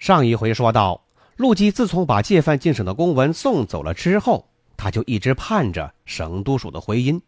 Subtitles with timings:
[0.00, 1.02] 上一回说到，
[1.36, 7.20] 陆基自从把借犯进省的公文送走了之后，他就一直盼着省督署的回音。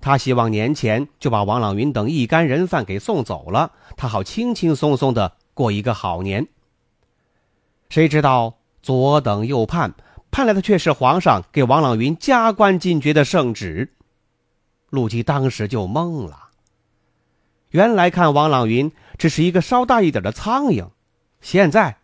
[0.00, 6.48] 他希望年前就把王朗云等一干人犯给送走了，他好轻轻松松的过一个好年。
[7.90, 9.92] 谁知道左等右盼，
[10.30, 13.92] 盼来的却是皇上给王朗云加官进爵的圣旨。
[14.88, 16.48] 陆基当时就懵了。
[17.68, 20.88] 原来看王朗云只是一个稍大一点的苍蝇。
[21.42, 21.98] 现在，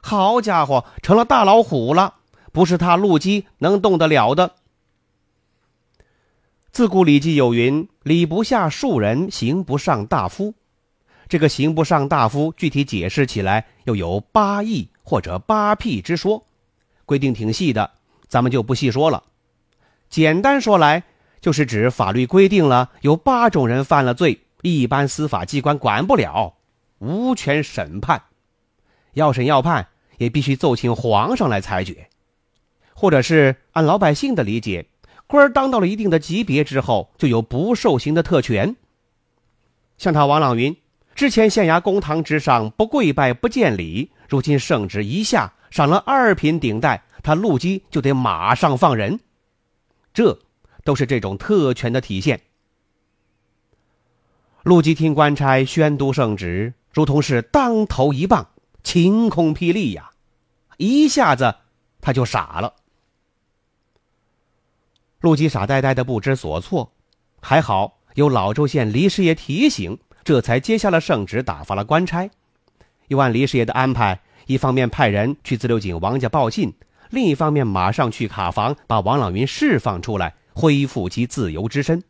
[0.00, 2.14] 好家伙，成了大老虎了，
[2.52, 4.54] 不是他陆基能动得了的。
[6.70, 10.54] 自古《礼记》有云：“礼不下庶人，刑不上大夫。”
[11.28, 16.46] 这个“刑不上大夫”具体解释起来又有八义或者八辟之说，
[17.04, 17.90] 规定挺细的，
[18.28, 19.24] 咱们就不细说了。
[20.08, 21.02] 简单说来，
[21.40, 26.54] 就是指法律规定了有八种人犯了罪，一般司法机关管不了，
[26.98, 28.22] 无权审判。
[29.14, 32.08] 要审要判，也必须奏请皇上来裁决，
[32.94, 34.86] 或者是按老百姓的理解，
[35.26, 38.76] 官儿当到了一定的级别之后，就有不受刑的特权。
[39.96, 40.76] 像他王朗云，
[41.14, 49.20] 之前县衙公堂之上不跪拜不见礼，如今圣旨一下，赏了二品顶戴，他陆基就得马上放人，
[50.12, 50.38] 这
[50.82, 52.40] 都是这种特权的体现。
[54.64, 58.48] 陆基听官差宣读圣旨，如同是当头一棒。
[58.84, 60.10] 晴空霹雳呀！
[60.76, 61.56] 一下子
[62.00, 62.74] 他就傻了。
[65.20, 66.92] 陆基傻呆呆的不知所措，
[67.40, 72.30] 还好有老州县黎师爷提醒，这才接下了圣旨，打发了官差。
[73.08, 76.74] 又按黎师爷的安排，一方面派人去自流井王家报信，
[77.10, 82.04] 另一方面马上去卡房把王朗云释放出来，恢复其自由之身。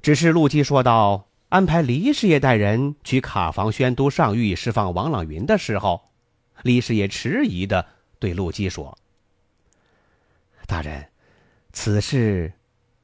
[0.00, 1.26] 只是陆基说道。
[1.56, 6.10] 安排李师爷带人去卡房宣读上谕，释放王朗云的时候，
[6.60, 7.86] 李师爷迟疑的
[8.18, 8.98] 对陆基说
[10.68, 11.08] ：“大人，
[11.72, 12.52] 此事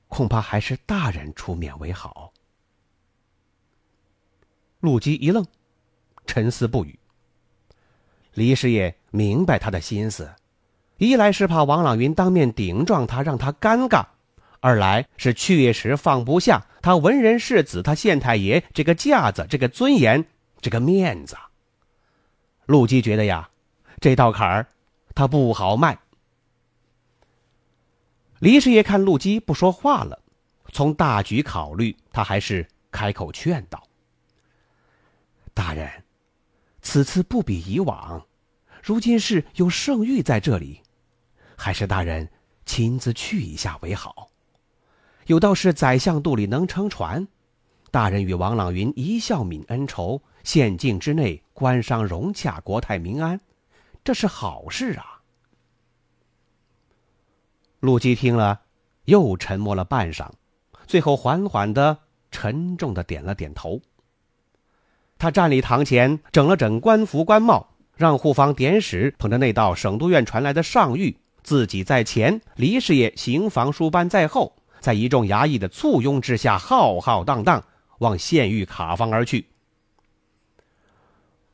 [0.06, 2.34] 恐怕还是大人出面为好。”
[4.80, 5.46] 陆基一愣，
[6.26, 6.98] 沉思不语。
[8.34, 10.30] 李师爷明白他的心思，
[10.98, 14.04] 一来是怕王朗云当面顶撞他，让他尴尬。
[14.60, 20.26] 二来是确实放不下他文人世子，他县太爷这个架子，这个尊严，
[20.60, 21.36] 这个面子。
[22.66, 23.48] 陆基觉得呀，
[24.00, 24.66] 这道坎儿
[25.14, 25.96] 他不好迈。
[28.40, 30.20] 李师爷看陆基不说话了，
[30.72, 33.80] 从大局考虑，他还是开口劝道
[35.54, 35.88] ：“大人，
[36.80, 38.26] 此次不比以往，
[38.82, 40.80] 如今是有圣谕在这里，
[41.56, 42.28] 还是大人
[42.66, 44.28] 亲自去一下为好。”
[45.26, 47.26] 有道是宰相肚里能撑船，
[47.90, 53.40] 大人与王朗云一笑泯恩仇，县境之内官商融洽，国泰民安，
[54.02, 55.20] 这是好事啊。
[57.80, 58.62] 陆基听了，
[59.04, 60.28] 又沉默了半晌，
[60.86, 61.98] 最后缓缓的、
[62.30, 63.80] 沉重的点了点头。
[65.18, 74.56] 他站立堂前，整了整官服官帽，让护房典史捧着那道省督院传来的上谕，自己在前，黎师爷刑房书班在后。
[74.82, 77.64] 在一众衙役的簇拥之下，浩浩荡荡
[77.98, 79.46] 往县狱卡房而去。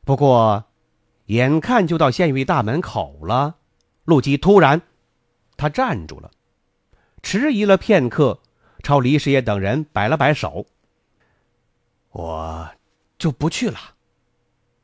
[0.03, 0.65] 不过，
[1.27, 3.57] 眼看就到县狱大门口了，
[4.03, 4.81] 陆基突然，
[5.55, 6.31] 他站住了，
[7.21, 8.41] 迟疑了片刻，
[8.81, 10.65] 朝李师爷等人摆了摆手
[12.09, 12.67] ：“我
[13.19, 13.77] 就不去了，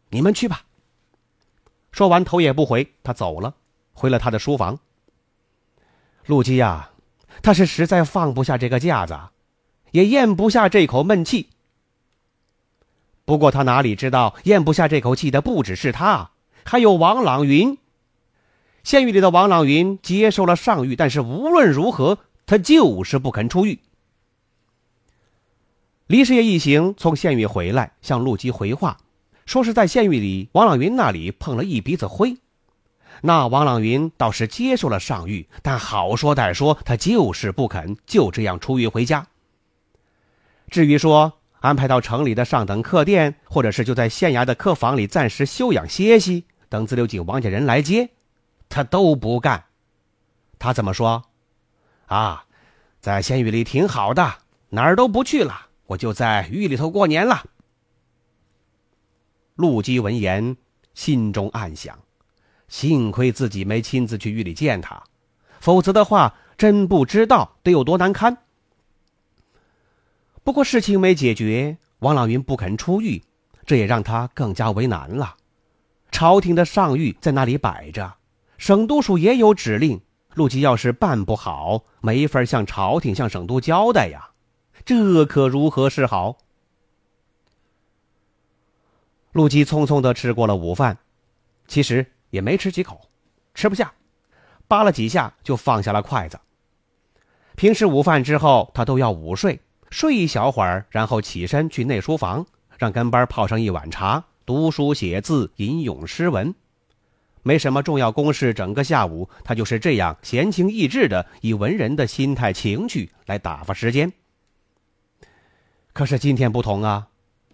[0.09, 0.61] 你们去吧。”
[1.91, 3.55] 说完，头也不回，他走了，
[3.93, 4.77] 回了他的书房。
[6.27, 6.91] 陆基呀。
[7.41, 9.17] 他是实在放不下这个架子，
[9.91, 11.49] 也咽不下这口闷气。
[13.23, 16.29] 不过他哪里知道，咽不下这口气的不只是他，
[16.63, 17.77] 还有王朗云。
[18.83, 23.79] 县狱里的王朗云接受了上谕，但是无论如何，他就是不肯出狱。
[26.05, 28.99] 李师爷一行从县狱回来，向陆基回话，
[29.47, 32.37] 说是在县狱里王朗云那里碰了一鼻子灰。
[33.21, 39.27] 那王朗云倒是接受了上谕，但好说歹说，他就是不肯就这样出狱回家。
[40.69, 48.09] 至于说安排到城里的上等客店，或者是就在县衙的客房里暂时休养歇息，等自流井王家人来接，
[48.69, 49.65] 他都不干。
[50.59, 51.23] 他怎么说？
[52.07, 52.45] 啊，
[52.99, 54.35] 在县狱里挺好的，
[54.69, 57.45] 哪儿都不去了，我就在狱里头过年了。
[59.55, 60.57] 陆基闻言，
[60.93, 61.97] 心中暗想：
[62.67, 65.03] 幸亏自己没亲自去狱里见他，
[65.59, 68.37] 否则的话，真不知道得有多难堪。
[70.43, 73.23] 不过事情没解决，王朗云不肯出狱，
[73.65, 75.35] 这也让他更加为难了。
[76.11, 78.15] 朝廷的上谕在那里摆着，
[78.57, 80.01] 省督署也有指令。
[80.33, 84.31] 陆基要是办不好，没法向朝廷、向省督交代呀，
[84.83, 86.37] 这可如何是好？
[89.31, 90.97] 陆基匆匆的吃过了午饭，
[91.67, 92.99] 其实也没吃几口，
[93.53, 93.93] 吃不下，
[94.67, 96.37] 扒了几下就放下了筷子。
[97.55, 99.57] 平时午饭之后，他都要午睡。
[99.89, 102.45] 睡一小会儿，然后起身去内书房，
[102.77, 106.53] 让跟班泡上一碗茶，读书写字，吟咏诗文。
[107.41, 114.11] 没什么重要公事，整个下午他就是这样闲情逸致的，以文人的心态情趣来打发时间。
[115.93, 117.07] 可是今天不同啊，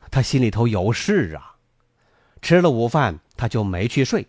[0.10, 1.50] 他心里头有事啊。
[2.42, 4.26] 吃了午饭，他就没去睡，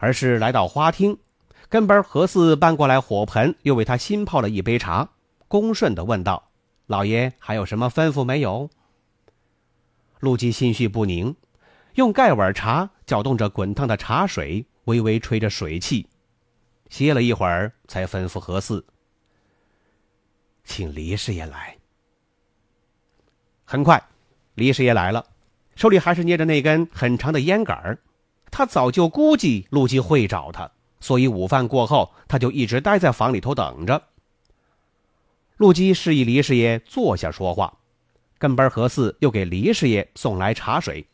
[0.00, 1.16] 而是来到花厅，
[1.68, 5.10] 跟班何四搬过来火盆，又为他新泡了一杯茶，
[5.46, 6.50] 恭顺的问道。
[6.86, 8.68] 老爷还有什么吩咐没有？
[10.18, 11.36] 陆基心绪不宁，
[11.94, 16.08] 用盖碗茶搅动着滚烫的茶水，微微吹着水汽，
[16.88, 18.84] 歇了一会儿，才吩咐何四
[20.64, 21.76] ：“请李师爷来。”
[23.64, 24.02] 很快，
[24.54, 25.24] 李师爷来了，
[25.76, 27.98] 手里还是捏着那根很长的烟杆
[28.50, 30.70] 他早就估计陆基会找他，
[31.00, 34.02] 所以午饭过后，他就一直待在房里头等着。
[35.56, 37.78] 陆基示意黎师爷坐下说话，
[38.38, 41.06] 跟班何四又给黎师爷送来茶水。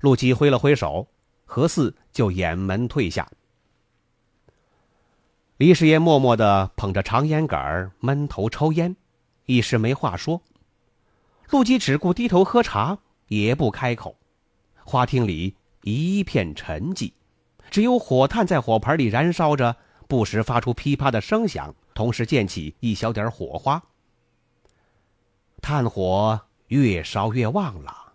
[0.00, 1.06] 陆基挥了挥手，
[1.44, 3.28] 何四就掩门退下。
[5.56, 8.96] 黎师爷默默的捧着长烟杆闷头抽烟，
[9.46, 10.40] 一时没话说。
[11.50, 12.98] 陆基只顾低头喝茶，
[13.28, 14.16] 也不开口。
[14.84, 17.12] 花厅里一片沉寂，
[17.70, 19.76] 只有火炭在火盆里燃烧着，
[20.08, 21.74] 不时发出噼啪的声响。
[21.92, 23.82] 同时溅起一小点火花，
[25.60, 28.14] 炭火越烧越旺了。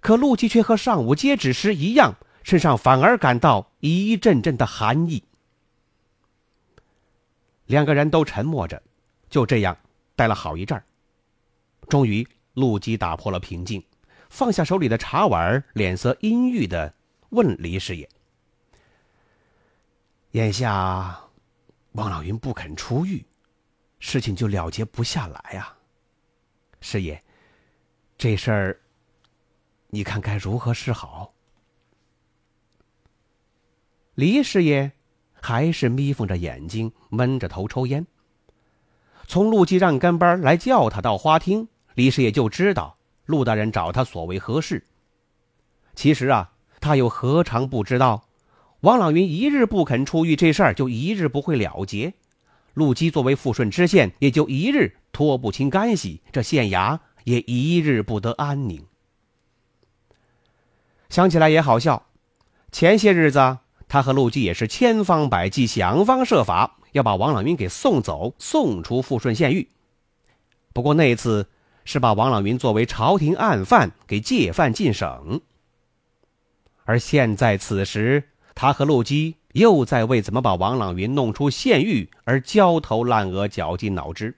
[0.00, 5.24] 可陆基却和上午接旨时一样，身上反而感到一阵阵的寒意。
[7.66, 8.82] 两个人都沉默着，
[9.30, 9.76] 就这样
[10.14, 10.84] 待了好一阵儿。
[11.88, 13.82] 终于，陆基打破了平静，
[14.28, 16.94] 放下手里的茶碗，脸色阴郁的
[17.30, 18.08] 问李师爷
[20.32, 21.20] ：“眼下……”
[21.92, 23.24] 王老云不肯出狱，
[24.00, 25.78] 事情就了结不下来啊。
[26.82, 27.22] 师爷，
[28.18, 28.80] 这事儿，
[29.88, 31.32] 你看该如何是好？
[34.14, 34.92] 李师爷
[35.32, 38.06] 还是眯缝着眼睛，闷着头抽烟。
[39.26, 42.95] 从陆基让跟班来叫他到花厅，李师爷就知道
[43.26, 44.84] 陆大人找他所为何事。
[45.94, 48.24] 其实啊，他又何尝不知道？
[48.80, 52.12] 王朗云一日不肯出狱，这事儿就一日不会了结；
[52.74, 58.84] 陆基作为富顺知县，也就一日脱不清干系，这县衙也一日不得安宁。
[61.08, 62.06] 想起来也好笑，
[62.70, 63.58] 前些日子
[63.88, 69.68] 他和陆基也是千方百计、想方设法要把王朗云给送走，送出富顺县狱。
[70.72, 71.48] 不过那一次
[71.86, 75.40] 是把王朗云作为朝廷案犯给借犯进省，
[76.84, 78.24] 而现在此时。
[78.58, 84.34] 他和陆基又在为怎么把王朗云弄出县狱而焦头烂额、绞尽脑汁。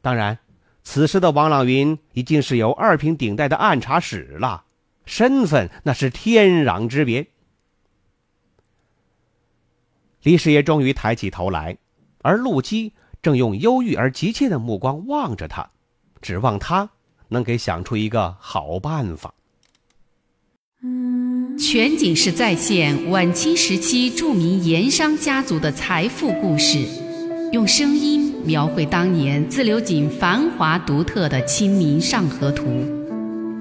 [0.00, 0.38] 当然，
[0.82, 4.64] 此时的王朗云已经是有二品顶戴的按察使了，
[5.04, 7.26] 身份那是天壤之别。
[10.22, 11.76] 李师爷终于抬起头来，
[12.22, 15.68] 而陆基正用忧郁而急切的目光望着他，
[16.26, 16.90] 指望他
[17.28, 19.32] 能给想出一个好办法。
[21.56, 26.84] 全景式再现晚清时期著名盐商家族的财富故事，
[27.52, 32.64] 用声音描绘当年自流井繁华独特的《清明上河图》。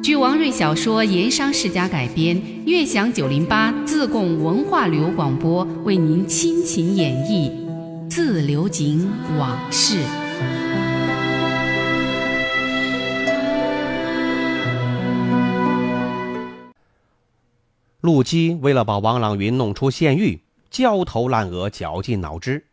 [0.01, 7.47] 据王瑞小说《盐商世家》改编，悦享九零八自贡文化旅游广播为您倾情演绎
[8.09, 9.07] 《自流井
[9.37, 9.97] 往事》。
[18.05, 22.63] 陆基为了把王朗云弄出县狱，焦头烂额、绞尽脑汁，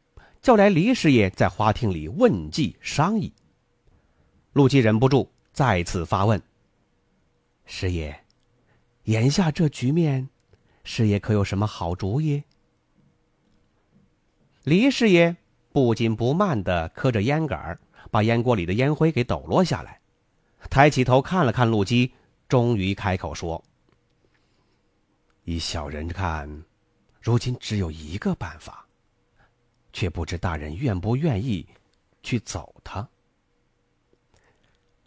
[0.42, 3.32] 叫来黎师爷在花厅里问计商议。
[4.52, 6.38] 陆基忍不住再次发问
[7.64, 8.14] ：“师爷，
[9.04, 10.28] 眼下这局面，
[10.84, 12.42] 师爷可有什么好主意？”
[14.64, 15.34] 黎师爷
[15.72, 19.98] 不紧不慢的磕着烟杆把烟锅里的烟灰给抖落下来，
[20.68, 22.12] 抬起头看了看陆基，
[22.50, 23.64] 终于开口说
[25.44, 26.64] ：“以小人看，
[27.20, 28.86] 如今只有一个办法，
[29.92, 31.66] 却不知大人愿不愿意
[32.22, 33.06] 去走他。”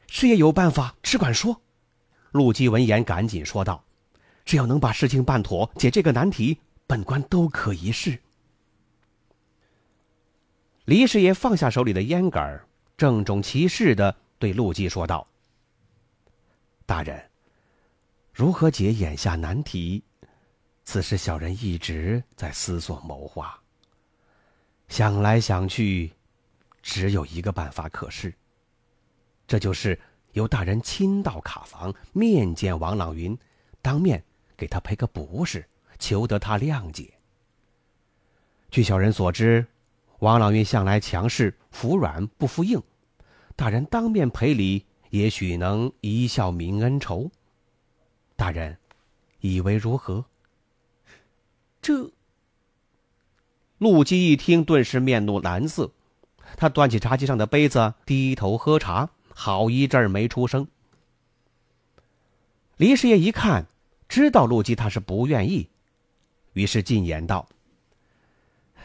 [0.08, 1.62] 师爷有办法，只管说。
[2.32, 3.84] 陆基闻言赶紧说道
[4.46, 8.20] ：“只要能把事情办妥，解这个难题，本官都可一试。”
[10.86, 12.62] 李师爷放下手里的烟杆，
[12.98, 15.28] 郑重其事的对陆基说道
[16.86, 17.30] ：“大人，
[18.34, 20.04] 如何解眼下难题？
[20.86, 23.60] 此事小人一直在思索谋划。
[24.88, 26.14] 想来想去，
[26.82, 28.34] 只有一个办法可是。
[29.46, 30.00] 这就是
[30.32, 33.38] 由大人亲到卡房面见王朗云，
[33.82, 34.24] 当面
[34.56, 35.68] 给他赔个不是，
[36.00, 37.14] 求得他谅解。
[38.72, 39.66] 据小人所知。”
[40.20, 42.82] 王朗云向来强势，服软不服硬。
[43.54, 47.30] 大人当面赔礼，也许能一笑泯恩仇。
[48.38, 48.78] 大人，
[49.42, 50.26] 以为如何？
[51.86, 52.12] 这……
[53.78, 55.92] 陆基一听，顿时面露难色。
[56.58, 60.68] 他端起茶几上的杯子，低头喝茶，好一阵儿没出声。
[62.78, 63.68] 李师爷一看，
[64.10, 65.70] 知道陆基他是不愿意，
[66.54, 67.48] 于是进言道：“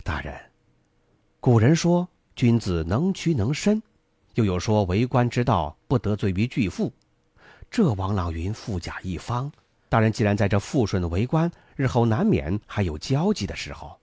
[0.05, 0.39] 大人。”
[1.41, 3.83] 古人说：“君子能屈能伸。”
[4.37, 6.93] 又有说：“为官之道，不得罪于巨富。”
[7.71, 9.51] 这王朗云富甲一方，
[9.89, 11.51] 大人既然在这富顺的为官，
[11.81, 13.99] 日后难免还有交集的时候。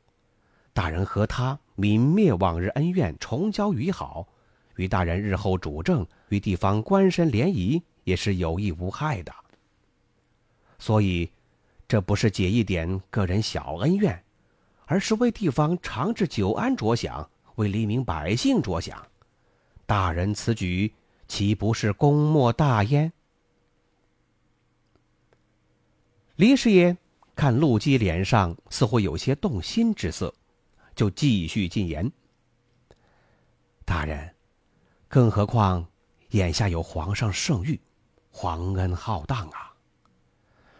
[0.73, 4.27] 大人和他泯灭往日恩怨，重交于好，
[4.75, 9.33] 与大人日后主政，与地方官绅联谊，也是有益无害的。
[10.79, 11.29] 所以，
[11.87, 14.23] 这不是解一点个人小恩怨。
[14.89, 19.05] 而是为地方长治久安着想，为黎民百姓着想，
[19.85, 20.93] 大人此举
[21.27, 23.11] 岂不是功莫大焉？
[26.37, 26.95] 李师爷
[27.37, 30.33] 看陆基脸上似乎有些动心之色，
[30.95, 32.11] 就继续进言
[33.85, 34.33] ：“大人，
[35.07, 35.85] 更何况
[36.31, 37.79] 眼下有皇上圣谕，
[38.31, 39.71] 皇恩浩荡啊！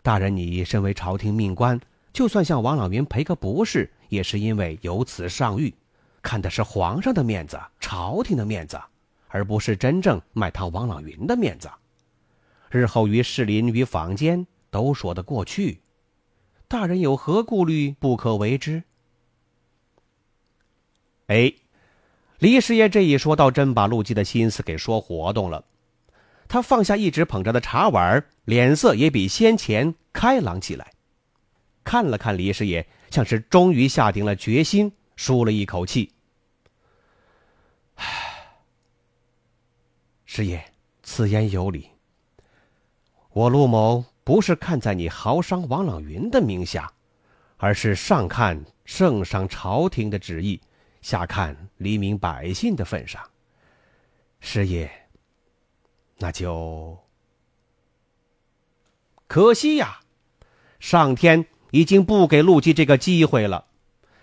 [0.01, 1.79] 大人，你身为朝廷命官，
[2.11, 5.73] 就算向王朗云赔个不是。”也是因为有此上谕，
[6.21, 8.79] 看的是皇上的面子、朝廷的面子，
[9.27, 11.69] 而不是真正卖他王朗云的面子。
[12.69, 15.81] 日后于士林与坊间都说得过去，
[16.67, 18.83] 大人有何顾虑不可为之？
[21.27, 21.53] 哎，
[22.39, 25.63] 李师爷这一说，倒真把陆基的心思给说活动了。
[26.47, 30.93] 他放下一直捧着的茶碗，脸色也比先前开朗起来，
[31.83, 32.88] 看了看李师爷。
[33.09, 36.12] 像是终于下定了决心，舒了一口气。
[40.25, 40.62] 师爷，
[41.03, 41.89] 此言有理。
[43.31, 46.91] 我陆某不是看在你豪商王朗云的名下，
[47.55, 50.60] 而是上看圣上朝廷的旨意，
[51.01, 53.24] 下看黎民百姓的份上。
[54.41, 54.91] 师爷，
[56.17, 56.98] 那就
[59.27, 60.01] 可惜呀，
[60.77, 61.46] 上天。
[61.72, 63.65] 已经不给陆基这个机会了。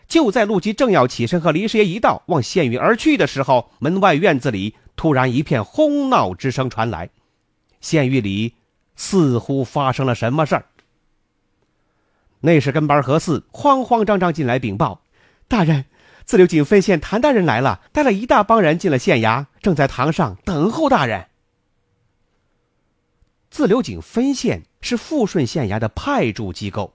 [0.07, 7.09] 就在陆基正要起身和黎师爷一道往县狱而去的时候，门外院子里突然一片哄闹之声传来，
[7.81, 8.55] 县狱里
[8.97, 10.67] 似乎发生了什么事儿。
[12.41, 15.03] 那是跟班何四慌慌张张进来禀报
[15.49, 15.87] ：“大人，
[16.25, 21.27] 自流井分县谭大人来了，带了一大帮人进了县衙，正在堂上等候大人。”
[23.51, 26.93] 自流井分县是富顺县衙的派驻机构。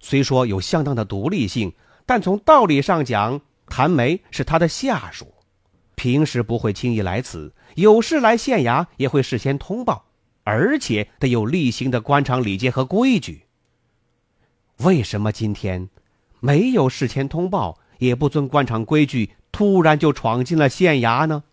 [0.00, 1.72] 虽说有相当的独立性，
[2.04, 5.32] 但从道理上讲，谭梅是他的下属，
[5.94, 10.04] 平时不会轻易来此，有事来县衙也会事先通报，
[10.44, 13.46] 而且得有例行的官场礼节和规矩。
[14.78, 15.88] 为什么今天
[16.40, 21.44] 没有事前通报，也不遵官场规矩，突然就闯进了县衙呢？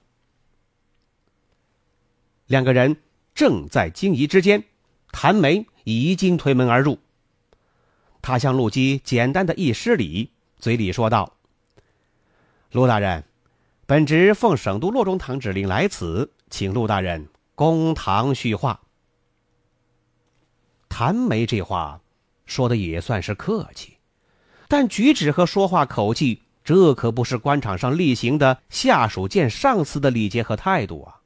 [2.48, 2.98] 两个人
[3.36, 4.64] 正在惊疑之间，
[5.12, 6.98] 谭梅已经推门而入。
[8.22, 11.38] 他向陆基简单的一施礼，嘴里说道
[12.74, 13.24] ：“陆大人，
[13.86, 17.28] 本职奉省都洛中堂指令来此，请陆大人
[17.60, 18.80] 公堂叙话。”
[20.88, 22.00] 谭梅这话
[22.46, 23.98] 说的也算是客气，
[24.70, 31.20] 但举止和说话口气，这可不是官场上例行的下属见上司的礼节和态度啊。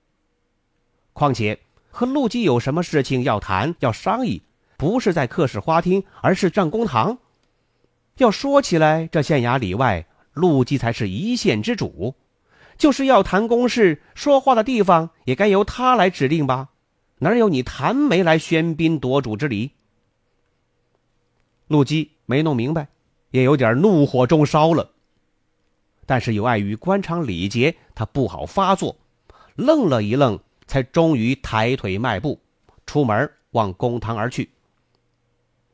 [1.14, 1.60] 况且
[1.92, 4.42] 和陆基有什么事情要谈要商议，
[4.76, 7.20] 不是在客室花厅，而是上公堂。
[8.18, 12.16] 要说起来，这县衙里外，陆基才是一县之主，
[12.78, 16.70] 就是要谈公事，说话的地方也该由他来指定吧？
[17.20, 19.72] 哪有你谭梅来喧宾夺主之理？
[21.68, 22.88] 陆基没弄明白，
[23.32, 24.92] 也有点怒火中烧了。
[26.06, 28.98] 但是有碍于官场礼节，他不好发作，
[29.56, 30.40] 愣了一愣。
[30.66, 32.40] 才终于抬腿迈步，
[32.86, 34.50] 出门往公堂而去。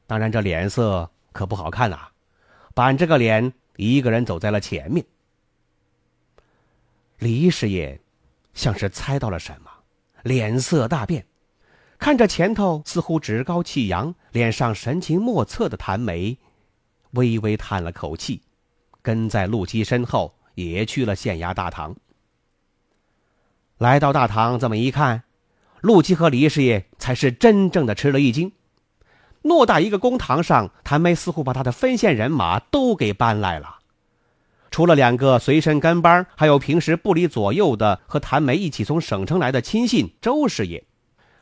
[0.08, 2.08] 当然，这脸色可不好看呐，
[2.74, 5.06] 板着个脸，一个人走在了前面。
[7.20, 8.00] 李师爷
[8.54, 9.70] 像是猜到了什么，
[10.24, 11.26] 脸色大变，
[11.98, 16.38] 看着前头似乎趾高气扬、脸上神情莫测的谭梅，
[17.12, 18.42] 微微叹了口气，
[19.02, 21.94] 跟在陆基身后也去了县衙大堂。
[23.78, 25.24] 来到大堂，这么一看，
[25.82, 28.54] 陆基和李师爷才是真正的吃了一惊。
[29.44, 33.79] 偌大一个公堂上，谭梅似乎把他的分县人马都给搬来了，
[34.72, 40.84] 除了两个随身跟班，还有平时不离左右的和谭梅一起从省城来的亲信周师爷，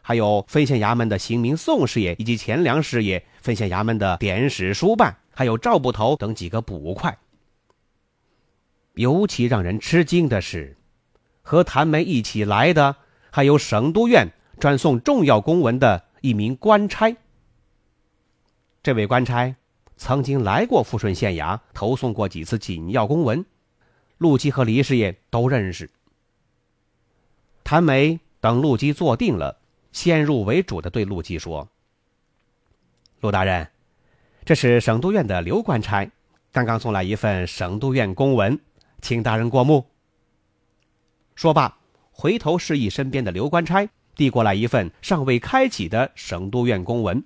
[0.01, 7.17] 还有分县衙门的刑名宋师爷以及钱粮师爷，分县衙门的典史书办，还有赵捕头等几个捕快。
[8.93, 10.75] 尤其让人吃惊的是。
[11.41, 12.97] 和谭梅一起来的，
[13.29, 14.27] 还有省督院
[14.59, 17.15] 专送重要公文的一名官差。
[18.83, 19.55] 这位官差
[19.97, 23.43] 曾经来过富顺县衙，投送过几次紧要公文，
[24.19, 25.89] 陆基和黎师爷都认识。
[27.63, 29.59] 谭梅等陆基坐定了，
[29.91, 31.67] 先入为主的对陆基说
[33.19, 33.67] ：“陆大人，
[34.45, 36.09] 这是省督院的刘官差，
[36.51, 38.57] 刚刚送来一份省督院公文，
[39.01, 39.85] 请大人过目。”
[41.35, 41.77] 说罢，
[42.11, 47.23] 回头示意身边的刘官差递过来一份尚未开启的省督院公文。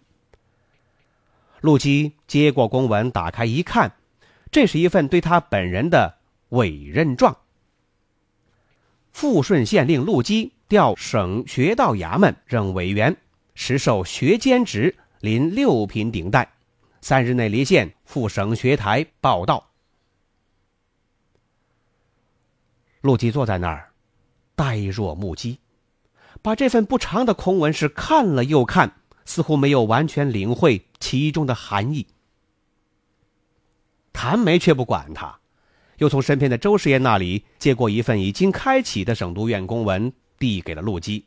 [1.62, 3.94] 陆基接过公文，打开一看，
[4.52, 6.18] 这是一份对他本人的
[6.50, 7.38] 委任状。
[9.12, 13.16] 富顺县令陆基调省学道衙门任委员，
[13.56, 16.52] 实授学监职，临六品顶戴，
[17.00, 19.70] 三日内离县赴省学台报到。
[23.02, 23.88] 陆基坐在那儿。
[24.54, 25.60] 呆若木鸡，
[26.44, 32.08] 把这份不长的空文是看了又看，似乎没有完全领会其中的含义。
[34.14, 35.40] 谭梅却不管他，
[35.98, 41.26] 又从身边的周师爷那里接过一份已经开启的省督院公文，递给了陆基。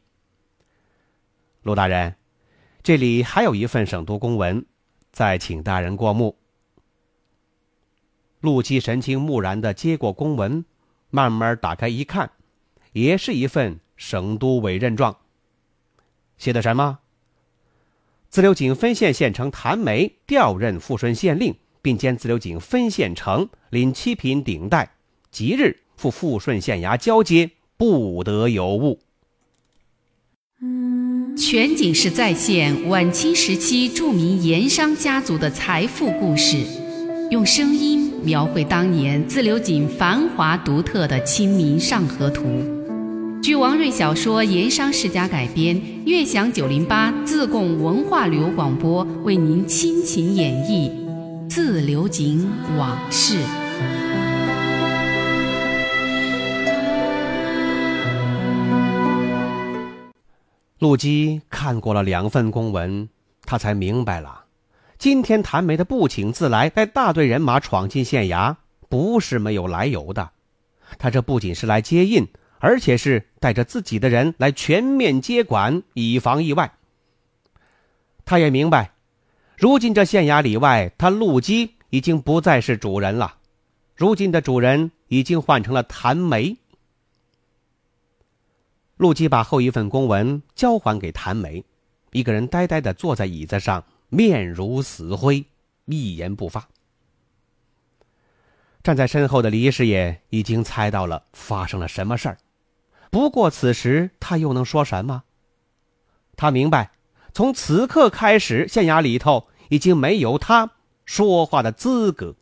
[1.62, 2.16] 陆大人，
[2.82, 4.66] 这里还有一份省督公文，
[5.12, 6.38] 再请大人过目。
[8.40, 10.64] 陆基神情木然的接过公文，
[11.10, 12.30] 慢慢打开一看。
[12.92, 15.18] 也是一份省督委任状，
[16.38, 17.00] 写的什么？
[18.34, 24.90] 自流井分县县城谭梅调任富顺县令，并兼自流井分县城，领七品顶戴，
[25.30, 28.98] 即日赴富顺县衙交接，不得有误。
[31.38, 36.56] 全景式再现晚清时期著名盐商家族的财富故事，
[37.30, 42.42] 用声音描绘当年自流井繁华独特的《清明上河图》。
[43.44, 50.90] 据王瑞小说《盐商世家》改编，悦享九零八自贡文化旅游广播为您倾情演绎
[51.50, 53.36] 《自流井往事》。
[60.78, 63.10] 陆基看过了两份公文，
[63.44, 64.44] 他才明白了，
[64.96, 68.56] 今天谭梅的不请自来，带大队人马闯进县衙，
[68.88, 70.30] 不是没有来由的。
[70.98, 72.26] 他这不仅是来接应。
[72.64, 76.72] 而且是带着自己的人来全面接管，以防意外。
[78.24, 78.94] 他也明白，
[79.58, 83.36] 如今这县衙里外，他陆基已经不再是主人了。
[83.94, 86.56] 如今的主人已经换成了谭梅。
[88.96, 91.62] 陆基把后一份公文交还给谭梅，
[92.12, 95.44] 一个人呆呆的坐在椅子上，面如死灰，
[95.84, 96.66] 一言不发。
[98.82, 102.38] 站在身后的李师爷已经猜到了发生了什么事儿。
[103.14, 105.22] 不过此时他又能说什么？
[106.34, 106.90] 他明白，
[107.32, 110.72] 从此刻开始，县衙里头已经没有他
[111.04, 112.34] 说话的资格。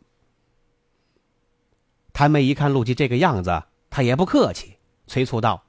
[2.11, 5.63] 谭梅一看陆基这个样子，他也不客气，催促道：“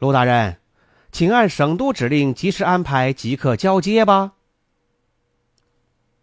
[0.00, 0.56] 陆大人，
[1.10, 4.32] 请按省督指令，及时安排，即刻交接吧。”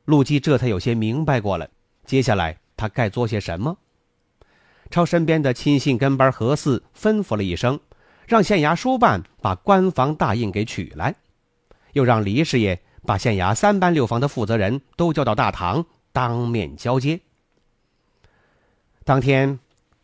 [0.06, 1.70] 陆基这才有些明白过来，
[2.08, 3.78] 接下来他该做些什么？
[4.90, 7.80] 朝身边的亲信跟班何四吩咐了一声。
[8.30, 11.16] 让县衙书办把官房大印给取来，
[11.94, 17.22] 又让李师爷把县衙三班六房的负责人都叫到大堂当面交接。
[19.04, 19.60] 当天，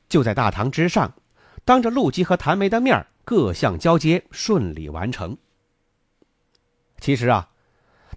[0.10, 1.14] 就在大堂之上，
[1.64, 5.38] 当着陆基和谭梅的面各项交接顺利完成。
[7.00, 7.50] 其实啊，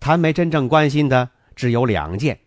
[0.01, 2.40] 谭梅真正关心的只有两件，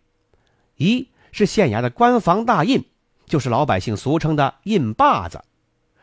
[0.78, 2.84] 一是县衙的官房大印，
[3.28, 5.44] 就是老百姓俗称的印把子，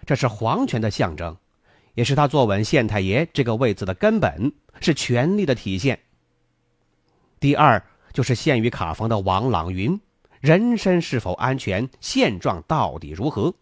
[0.06, 1.36] 这是皇权的象征，
[1.98, 5.98] 也是他坐稳县太爷这个位子的根本，是权力的体现。
[7.40, 10.00] 第二就是县御卡房的王朗云。
[10.38, 11.88] 人身是否安全？
[12.00, 13.52] 现状到底如何？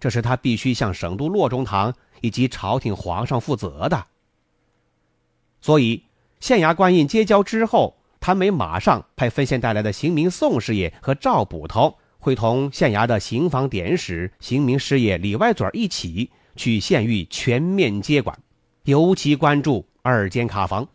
[0.00, 4.06] 这是他必须向省都洛中堂以及朝廷皇上负责的。
[5.60, 6.04] 所以，
[6.40, 18.38] 县衙官印接交之后，谭梅马上派分县带来的刑名宋师爷和赵捕头，会同县衙的刑房典史、刑名师爷李歪嘴一起去县狱全面接管，
[18.84, 20.88] 尤其关注二间卡房，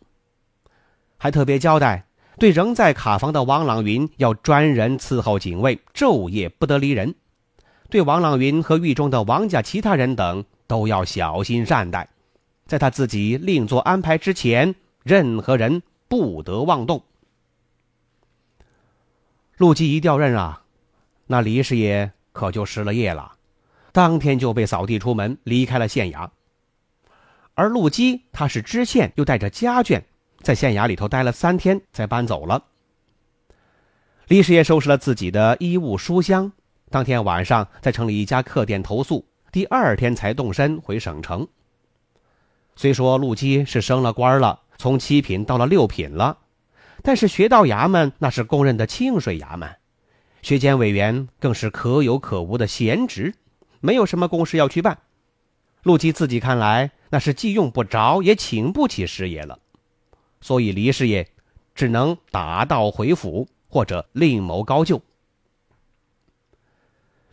[1.17, 2.05] 还特别交代。
[2.39, 7.15] 对仍在卡房的王朗云，要专人伺候警卫，昼夜不得离人；
[7.89, 12.07] 对王朗云和狱中的王家其他人等，都要小心善待。
[12.67, 17.01] 在他自己另做安排之前，任何人不得妄动。
[19.57, 20.61] 陆基一调任啊，
[21.25, 23.36] 那李师爷可就失了业了，
[23.97, 26.29] 当天就被扫地出门，离开了县衙。
[27.55, 30.03] 而陆基他是知县，又带着家眷。
[30.43, 32.63] 在县衙里头待了三天，才搬走了。
[34.27, 36.51] 李师爷收拾了自己的衣物书箱，
[36.91, 41.47] 当天晚上在城里一家客店投宿，第二天才动身回省城。
[42.75, 46.37] 虽说陆基是升了官了，从七品到了六品了，
[47.01, 49.67] 但是学道衙门那是公认的清水衙门，
[50.43, 53.33] 学监委员更是可有可无的闲职，
[53.79, 54.99] 没有什么公事要去办。
[55.83, 59.59] 陆基自己看来，那是既用不着，也请不起师爷了。
[60.41, 61.27] 所以，黎师爷
[61.73, 65.01] 只能打道回府，或者另谋高就。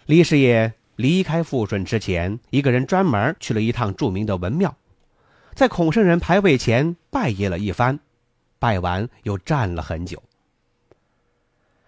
[0.07, 4.77] 黎师爷离开富顺之前，一个人专门去了一趟著名的文庙，
[5.55, 7.99] 在孔圣人牌位前拜谒了一番，
[8.59, 10.23] 拜完又站了很久。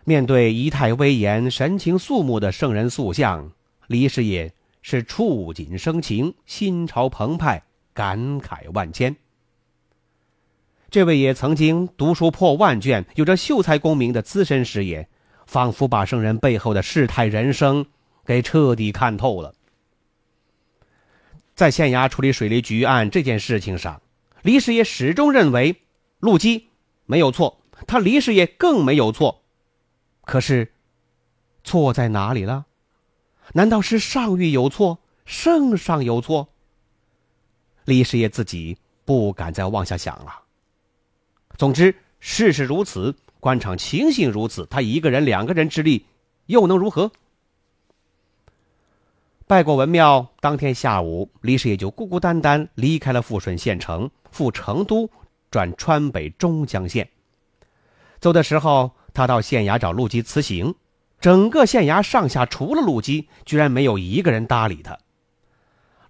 [0.05, 3.53] 面对仪态威严、神情肃穆的圣人塑像，
[3.87, 9.14] 黎师爷是触景生情，心潮澎湃，感慨万千。
[10.90, 15.09] 这位也曾经读书破万卷、有着秀才功名的资深师爷，
[15.46, 17.87] 仿佛把圣人背后的世态人生
[18.25, 19.55] 给彻底看透了。
[21.55, 24.01] 在县衙处理水利局案这件事情上，
[24.42, 25.77] 李师爷始终认为
[26.20, 26.68] 陆基
[27.05, 29.42] 没有错，他李师爷更没有错。
[30.22, 30.72] 可是，
[31.64, 32.66] 错在哪里了？
[33.52, 36.48] 难道是上谕有错，圣上有错？
[37.85, 40.42] 李师爷自己不敢再往下想了。
[41.56, 46.04] 总之，事实如此，官场情形如此，他一个人、两个人之力，
[46.46, 47.11] 又能如何？
[49.46, 55.09] 拜过文庙，当天下午，李氏也就孤孤单单离开了富顺县城，赴成都，
[55.50, 57.09] 转川北中江县。
[58.18, 60.74] 走的时候，他到县衙找陆基辞行，
[61.20, 64.98] 整个县衙上下除了陆基，居然没有一个人搭理他。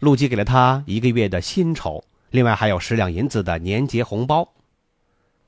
[0.01, 4.53] 陆基给了他一个月的薪酬，另外还有十两银子的年节红包。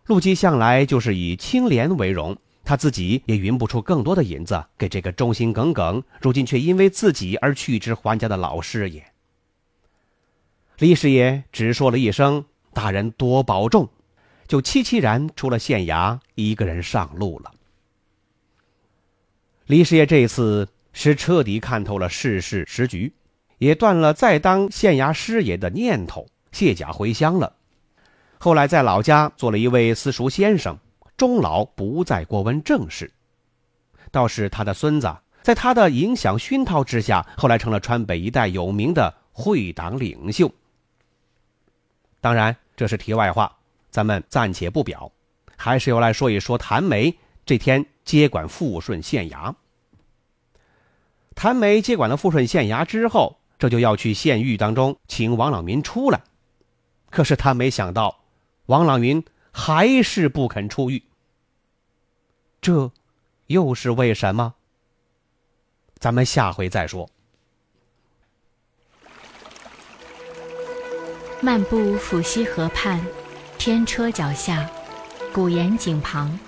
[0.07, 9.05] 陆基向来就是以清廉为荣，他自己也匀不出更多的银子给这个忠心耿耿、如今却因为自己而去之还家的老师爷。
[10.79, 13.88] 李师爷只说了一声“大人多保重”，
[14.49, 17.53] 就凄凄然出了县衙，一个人上路了。
[19.68, 23.12] 李师爷这一次是彻底看透了世事时局，
[23.59, 27.54] 也断了再当县衙师爷的念头，卸甲回乡了。
[28.38, 30.78] 后来在老家做了一位私塾先生，
[31.18, 33.12] 终老不再过问政事。
[34.11, 40.50] 倒是他的孙子，在他的影响熏陶之下，后来成了川北一带有名的会党领袖。
[42.22, 43.54] 当然，这是题外话，
[43.90, 45.12] 咱们暂且不表，
[45.57, 49.55] 还是要来说一说谭梅这天接管富顺县衙。
[51.35, 56.23] 谭梅接管了富顺县衙之后，这就要去县狱当中请王朗民出来，
[57.11, 58.21] 可是他没想到。
[58.64, 61.03] 王朗云还是不肯出狱，
[62.62, 62.90] 这
[63.49, 64.55] 又是为什么？
[65.99, 67.11] 咱们下回再说。
[71.42, 73.05] 漫步抚溪河畔，
[73.59, 74.71] 天车脚下，
[75.31, 76.38] 古岩井旁，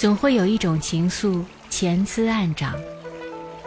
[0.00, 2.74] 总会有一种情愫潜滋暗长。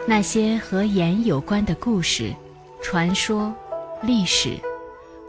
[0.04, 2.34] 那些和盐有关的故事、
[2.82, 3.54] 传说、
[4.02, 4.56] 历史，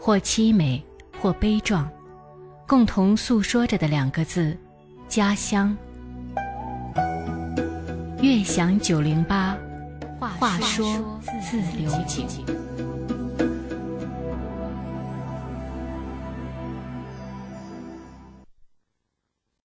[0.01, 0.83] 或凄美，
[1.21, 1.87] 或悲壮，
[2.67, 4.57] 共同诉说着的两个字：
[5.07, 5.77] 家乡。
[8.19, 9.55] 悦享九零八，
[10.19, 12.25] 话说自流井。